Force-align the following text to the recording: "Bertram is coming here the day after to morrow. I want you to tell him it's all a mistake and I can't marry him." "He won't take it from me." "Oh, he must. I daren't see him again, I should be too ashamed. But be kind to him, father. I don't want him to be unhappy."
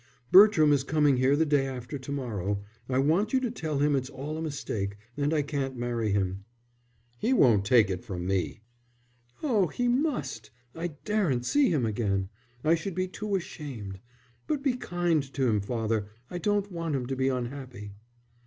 "Bertram 0.31 0.73
is 0.73 0.83
coming 0.83 1.17
here 1.17 1.35
the 1.35 1.45
day 1.45 1.67
after 1.67 1.99
to 1.99 2.11
morrow. 2.11 2.63
I 2.89 2.97
want 2.97 3.33
you 3.33 3.39
to 3.41 3.51
tell 3.51 3.77
him 3.77 3.95
it's 3.95 4.09
all 4.09 4.35
a 4.35 4.41
mistake 4.41 4.97
and 5.15 5.31
I 5.31 5.43
can't 5.43 5.77
marry 5.77 6.11
him." 6.11 6.43
"He 7.19 7.33
won't 7.33 7.65
take 7.65 7.87
it 7.91 8.03
from 8.03 8.25
me." 8.25 8.63
"Oh, 9.43 9.67
he 9.67 9.87
must. 9.87 10.49
I 10.73 10.87
daren't 11.05 11.45
see 11.45 11.69
him 11.69 11.85
again, 11.85 12.29
I 12.63 12.73
should 12.73 12.95
be 12.95 13.07
too 13.07 13.35
ashamed. 13.35 13.99
But 14.47 14.63
be 14.63 14.73
kind 14.73 15.21
to 15.35 15.47
him, 15.47 15.61
father. 15.61 16.07
I 16.31 16.39
don't 16.39 16.71
want 16.71 16.95
him 16.95 17.05
to 17.05 17.15
be 17.15 17.27
unhappy." 17.27 17.91